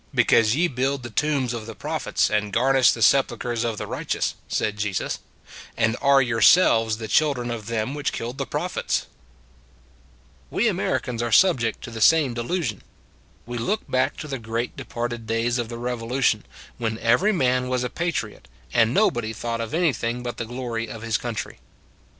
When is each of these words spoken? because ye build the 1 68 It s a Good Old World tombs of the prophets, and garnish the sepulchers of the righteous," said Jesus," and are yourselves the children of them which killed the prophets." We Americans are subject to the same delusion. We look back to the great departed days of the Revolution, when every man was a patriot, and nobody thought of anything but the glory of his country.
because 0.15 0.55
ye 0.55 0.67
build 0.67 1.03
the 1.03 1.09
1 1.09 1.13
68 1.13 1.13
It 1.13 1.13
s 1.13 1.13
a 1.13 1.13
Good 1.13 1.29
Old 1.29 1.41
World 1.41 1.45
tombs 1.45 1.61
of 1.61 1.67
the 1.67 1.75
prophets, 1.79 2.29
and 2.31 2.51
garnish 2.53 2.91
the 2.91 3.01
sepulchers 3.03 3.63
of 3.63 3.77
the 3.77 3.85
righteous," 3.85 4.33
said 4.47 4.77
Jesus," 4.77 5.19
and 5.77 5.95
are 6.01 6.23
yourselves 6.23 6.97
the 6.97 7.07
children 7.07 7.51
of 7.51 7.67
them 7.67 7.93
which 7.93 8.11
killed 8.11 8.39
the 8.39 8.47
prophets." 8.47 9.05
We 10.49 10.67
Americans 10.67 11.21
are 11.21 11.31
subject 11.31 11.83
to 11.83 11.91
the 11.91 12.01
same 12.01 12.33
delusion. 12.33 12.81
We 13.45 13.59
look 13.59 13.87
back 13.87 14.17
to 14.17 14.27
the 14.27 14.39
great 14.39 14.75
departed 14.75 15.27
days 15.27 15.59
of 15.59 15.69
the 15.69 15.77
Revolution, 15.77 16.47
when 16.79 16.97
every 16.97 17.31
man 17.31 17.69
was 17.69 17.83
a 17.83 17.89
patriot, 17.91 18.47
and 18.73 18.95
nobody 18.95 19.33
thought 19.33 19.61
of 19.61 19.71
anything 19.75 20.23
but 20.23 20.37
the 20.37 20.45
glory 20.45 20.89
of 20.89 21.03
his 21.03 21.19
country. 21.19 21.59